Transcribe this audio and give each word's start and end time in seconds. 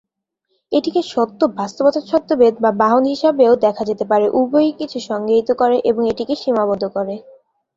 এটিকে 0.71 1.01
সত্য 1.11 1.39
বাস্তবতার 1.57 2.03
ছদ্মবেশ 2.03 2.53
বা 2.59 2.71
বাহন 2.81 3.03
হিসাবেও 3.05 3.53
দেখা 3.65 3.83
যেতে 3.85 4.05
পারে, 4.05 4.25
উভয়ই 4.39 4.73
কিছু 4.79 4.97
সংজ্ঞায়িত 5.09 5.49
করে 5.51 5.77
এবং 5.89 6.01
এটিকে 6.11 6.35
সীমাবদ্ধ 6.35 6.83
করে। 6.93 7.15